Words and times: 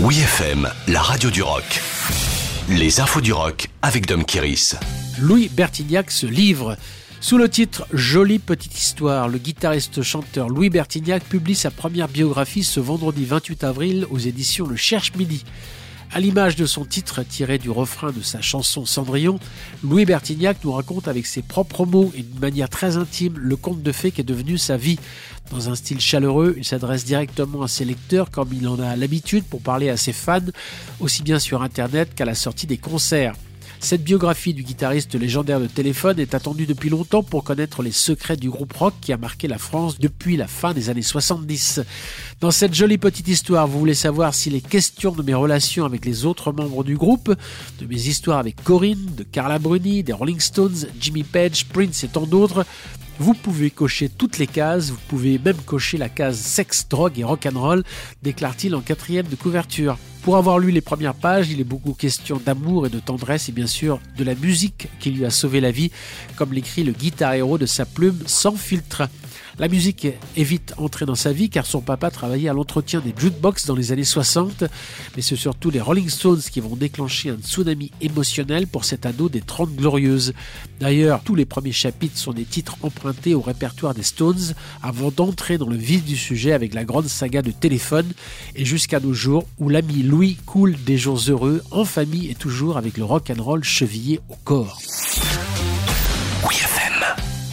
Oui 0.00 0.20
FM, 0.20 0.70
la 0.86 1.02
radio 1.02 1.28
du 1.28 1.42
rock. 1.42 1.82
Les 2.68 3.00
infos 3.00 3.20
du 3.20 3.32
rock 3.32 3.66
avec 3.82 4.06
Dom 4.06 4.24
Kiris. 4.24 4.76
Louis 5.18 5.48
Bertignac 5.48 6.12
se 6.12 6.24
livre. 6.26 6.76
Sous 7.20 7.36
le 7.36 7.48
titre 7.48 7.84
Jolie 7.92 8.38
petite 8.38 8.78
histoire, 8.78 9.26
le 9.26 9.38
guitariste-chanteur 9.38 10.48
Louis 10.48 10.70
Bertignac 10.70 11.24
publie 11.24 11.56
sa 11.56 11.72
première 11.72 12.06
biographie 12.06 12.62
ce 12.62 12.78
vendredi 12.78 13.24
28 13.24 13.64
avril 13.64 14.06
aux 14.10 14.18
éditions 14.18 14.68
Le 14.68 14.76
Cherche 14.76 15.12
Midi. 15.16 15.44
À 16.10 16.20
l'image 16.20 16.56
de 16.56 16.64
son 16.64 16.86
titre 16.86 17.22
tiré 17.22 17.58
du 17.58 17.70
refrain 17.70 18.12
de 18.12 18.22
sa 18.22 18.40
chanson 18.40 18.86
Cendrillon, 18.86 19.38
Louis 19.84 20.06
Bertignac 20.06 20.56
nous 20.64 20.72
raconte 20.72 21.06
avec 21.06 21.26
ses 21.26 21.42
propres 21.42 21.84
mots 21.84 22.10
et 22.16 22.22
d'une 22.22 22.40
manière 22.40 22.70
très 22.70 22.96
intime 22.96 23.34
le 23.36 23.56
conte 23.56 23.82
de 23.82 23.92
fées 23.92 24.10
qui 24.10 24.22
est 24.22 24.24
devenu 24.24 24.56
sa 24.56 24.78
vie. 24.78 24.98
Dans 25.50 25.68
un 25.68 25.74
style 25.74 26.00
chaleureux, 26.00 26.54
il 26.56 26.64
s'adresse 26.64 27.04
directement 27.04 27.62
à 27.62 27.68
ses 27.68 27.84
lecteurs 27.84 28.30
comme 28.30 28.52
il 28.52 28.66
en 28.68 28.80
a 28.80 28.96
l'habitude 28.96 29.44
pour 29.44 29.60
parler 29.60 29.90
à 29.90 29.98
ses 29.98 30.14
fans, 30.14 30.40
aussi 30.98 31.22
bien 31.22 31.38
sur 31.38 31.62
Internet 31.62 32.14
qu'à 32.14 32.24
la 32.24 32.34
sortie 32.34 32.66
des 32.66 32.78
concerts. 32.78 33.34
Cette 33.80 34.02
biographie 34.02 34.54
du 34.54 34.62
guitariste 34.62 35.14
légendaire 35.14 35.60
de 35.60 35.66
téléphone 35.66 36.18
est 36.18 36.34
attendue 36.34 36.66
depuis 36.66 36.90
longtemps 36.90 37.22
pour 37.22 37.44
connaître 37.44 37.82
les 37.82 37.92
secrets 37.92 38.36
du 38.36 38.50
groupe 38.50 38.72
rock 38.72 38.94
qui 39.00 39.12
a 39.12 39.16
marqué 39.16 39.48
la 39.48 39.58
France 39.58 39.98
depuis 39.98 40.36
la 40.36 40.46
fin 40.46 40.74
des 40.74 40.90
années 40.90 41.02
70. 41.02 41.80
Dans 42.40 42.50
cette 42.50 42.74
jolie 42.74 42.98
petite 42.98 43.28
histoire, 43.28 43.66
vous 43.66 43.78
voulez 43.78 43.94
savoir 43.94 44.34
s'il 44.34 44.54
est 44.54 44.66
question 44.66 45.12
de 45.12 45.22
mes 45.22 45.34
relations 45.34 45.84
avec 45.84 46.04
les 46.04 46.24
autres 46.26 46.52
membres 46.52 46.84
du 46.84 46.96
groupe, 46.96 47.34
de 47.80 47.86
mes 47.86 48.08
histoires 48.08 48.38
avec 48.38 48.62
Corinne, 48.62 49.10
de 49.16 49.22
Carla 49.22 49.58
Bruni, 49.58 50.02
des 50.02 50.12
Rolling 50.12 50.40
Stones, 50.40 50.86
Jimmy 51.00 51.22
Page, 51.22 51.66
Prince 51.66 52.04
et 52.04 52.08
tant 52.08 52.26
d'autres, 52.26 52.66
vous 53.20 53.34
pouvez 53.34 53.70
cocher 53.70 54.08
toutes 54.08 54.38
les 54.38 54.46
cases, 54.46 54.90
vous 54.90 54.98
pouvez 55.08 55.38
même 55.38 55.56
cocher 55.56 55.98
la 55.98 56.08
case 56.08 56.38
sexe, 56.38 56.86
drogue 56.88 57.18
et 57.18 57.24
rock'n'roll, 57.24 57.82
déclare-t-il 58.22 58.74
en 58.76 58.80
quatrième 58.80 59.26
de 59.26 59.34
couverture. 59.34 59.98
Pour 60.22 60.36
avoir 60.36 60.58
lu 60.58 60.70
les 60.70 60.80
premières 60.80 61.14
pages, 61.14 61.50
il 61.50 61.60
est 61.60 61.64
beaucoup 61.64 61.94
question 61.94 62.40
d'amour 62.44 62.86
et 62.86 62.90
de 62.90 63.00
tendresse 63.00 63.48
et 63.48 63.52
bien 63.52 63.66
sûr 63.66 63.98
de 64.16 64.24
la 64.24 64.34
musique 64.34 64.88
qui 65.00 65.10
lui 65.10 65.24
a 65.24 65.30
sauvé 65.30 65.60
la 65.60 65.70
vie, 65.70 65.90
comme 66.36 66.52
l'écrit 66.52 66.84
le 66.84 66.92
guitar 66.92 67.32
héros 67.32 67.58
de 67.58 67.66
sa 67.66 67.86
plume 67.86 68.18
sans 68.26 68.56
filtre. 68.56 69.08
La 69.58 69.66
musique 69.66 70.04
est 70.04 70.42
vite 70.44 70.72
entrée 70.76 71.04
dans 71.04 71.16
sa 71.16 71.32
vie 71.32 71.50
car 71.50 71.66
son 71.66 71.80
papa 71.80 72.12
travaillait 72.12 72.48
à 72.48 72.52
l'entretien 72.52 73.00
des 73.00 73.12
jukebox 73.16 73.66
dans 73.66 73.74
les 73.74 73.90
années 73.90 74.04
60, 74.04 74.62
mais 75.16 75.22
c'est 75.22 75.34
surtout 75.34 75.70
les 75.70 75.80
Rolling 75.80 76.08
Stones 76.08 76.38
qui 76.40 76.60
vont 76.60 76.76
déclencher 76.76 77.30
un 77.30 77.38
tsunami 77.38 77.90
émotionnel 78.00 78.68
pour 78.68 78.84
cet 78.84 79.04
ado 79.04 79.28
des 79.28 79.40
30 79.40 79.74
glorieuses. 79.74 80.32
D'ailleurs, 80.78 81.22
tous 81.24 81.34
les 81.34 81.44
premiers 81.44 81.72
chapitres 81.72 82.18
sont 82.18 82.32
des 82.32 82.44
titres 82.44 82.76
empruntés 82.82 83.34
au 83.34 83.40
répertoire 83.40 83.94
des 83.94 84.04
Stones 84.04 84.54
avant 84.80 85.10
d'entrer 85.10 85.58
dans 85.58 85.68
le 85.68 85.76
vif 85.76 86.04
du 86.04 86.16
sujet 86.16 86.52
avec 86.52 86.72
la 86.72 86.84
grande 86.84 87.08
saga 87.08 87.42
de 87.42 87.50
téléphone 87.50 88.12
et 88.54 88.64
jusqu'à 88.64 89.00
nos 89.00 89.12
jours 89.12 89.44
où 89.58 89.68
l'ami 89.68 90.04
Louis 90.08 90.38
coule 90.46 90.74
des 90.86 90.96
jours 90.96 91.20
heureux 91.28 91.62
en 91.70 91.84
famille 91.84 92.30
et 92.30 92.34
toujours 92.34 92.78
avec 92.78 92.96
le 92.96 93.04
rock 93.04 93.30
and 93.30 93.42
roll 93.42 93.62
chevillé 93.62 94.20
au 94.30 94.36
corps. 94.42 94.78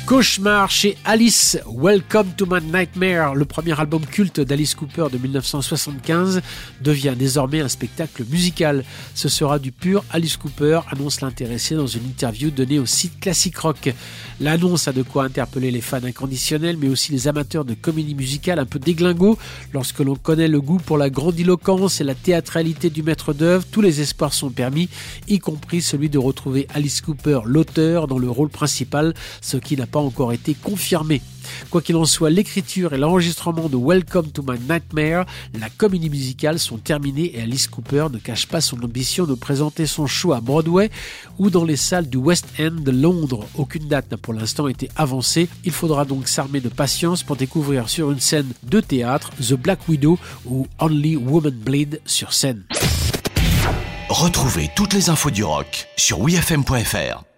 Cauchemar 0.06 0.70
chez 0.70 0.98
Alice, 1.04 1.58
Welcome 1.66 2.28
to 2.38 2.46
My 2.46 2.62
Nightmare, 2.62 3.34
le 3.34 3.44
premier 3.44 3.80
album 3.80 4.06
culte 4.06 4.40
d'Alice 4.40 4.76
Cooper 4.76 5.08
de 5.12 5.18
1975, 5.18 6.44
devient 6.80 7.16
désormais 7.18 7.62
un 7.62 7.68
spectacle 7.68 8.24
musical. 8.30 8.84
Ce 9.16 9.30
sera 9.30 9.58
du 9.58 9.72
pur 9.72 10.04
Alice 10.12 10.38
Cooper, 10.38 10.82
annonce 10.92 11.22
l'intéressé 11.22 11.74
dans 11.74 11.88
une 11.88 12.06
interview 12.06 12.52
donnée 12.52 12.78
au 12.78 12.86
site 12.86 13.20
Classic 13.20 13.58
Rock. 13.58 13.96
L'annonce 14.40 14.88
a 14.88 14.92
de 14.92 15.02
quoi 15.02 15.24
interpeller 15.24 15.72
les 15.72 15.82
fans 15.82 16.04
inconditionnels, 16.04 16.78
mais 16.78 16.88
aussi 16.88 17.12
les 17.12 17.28
amateurs 17.28 17.66
de 17.66 17.74
comédie 17.74 18.14
musicale 18.14 18.60
un 18.60 18.66
peu 18.66 18.78
déglingo. 18.78 19.40
Lorsque 19.74 20.02
l'on 20.02 20.16
connaît 20.16 20.48
le 20.48 20.62
goût 20.62 20.78
pour 20.78 21.00
la 21.00 21.10
grandiloquence 21.10 22.00
et 22.00 22.04
la 22.04 22.14
théâtralité 22.14 22.92
du 22.92 23.02
maître 23.02 23.34
d'œuvre, 23.34 23.66
tous 23.72 23.82
les 23.82 24.02
espoirs 24.02 24.34
sont 24.34 24.52
permis, 24.52 24.88
y 25.28 25.40
compris 25.40 25.82
celui 25.82 26.10
de 26.10 26.20
retrouver 26.20 26.68
Alice 26.76 27.02
Cooper, 27.02 27.40
l'auteur, 27.46 28.06
dans 28.06 28.20
le 28.20 28.30
rôle 28.30 28.50
principal, 28.50 29.16
ce 29.42 29.58
qui 29.58 29.76
n'a 29.76 29.88
encore 30.00 30.34
été 30.34 30.54
confirmé. 30.54 31.22
Quoi 31.70 31.82
qu'il 31.82 31.96
en 31.96 32.06
soit, 32.06 32.30
l'écriture 32.30 32.94
et 32.94 32.98
l'enregistrement 32.98 33.70
de 33.70 33.78
Welcome 33.78 34.32
to 34.32 34.44
My 34.44 34.58
Nightmare, 34.60 35.26
la 35.60 35.70
comédie 35.70 36.10
musicale 36.10 36.60
sont 36.60 36.78
terminés 36.78 37.38
et 37.38 37.42
Alice 37.42 37.68
Cooper 37.68 38.08
ne 38.12 38.18
cache 38.18 38.48
pas 38.48 38.62
son 38.62 38.82
ambition 38.84 39.26
de 39.26 39.36
présenter 39.36 39.86
son 39.86 40.08
show 40.08 40.34
à 40.34 40.42
Broadway 40.42 40.90
ou 41.38 41.50
dans 41.50 41.64
les 41.64 41.76
salles 41.76 42.10
du 42.10 42.18
West 42.18 42.48
End 42.60 42.82
de 42.82 42.92
Londres. 42.92 43.48
Aucune 43.56 43.88
date 43.88 44.12
n'a 44.12 44.18
pour 44.18 44.34
l'instant 44.34 44.68
été 44.68 44.90
avancée. 44.96 45.48
Il 45.64 45.72
faudra 45.72 46.06
donc 46.06 46.28
s'armer 46.28 46.62
de 46.62 46.70
patience 46.70 47.24
pour 47.24 47.36
découvrir 47.36 47.90
sur 47.90 48.12
une 48.12 48.20
scène 48.20 48.52
de 48.64 48.80
théâtre 48.80 49.32
The 49.42 49.54
Black 49.54 49.88
Widow 49.88 50.18
ou 50.46 50.68
Only 50.80 51.16
Woman 51.16 51.54
Bleed 51.54 52.02
sur 52.06 52.34
scène. 52.34 52.64
Retrouvez 54.10 54.70
toutes 54.76 54.94
les 54.94 55.10
infos 55.10 55.32
du 55.32 55.44
rock 55.44 55.88
sur 55.98 56.20
wfm.fr. 56.20 57.35